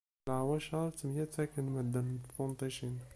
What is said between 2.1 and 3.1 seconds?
tunṭicin.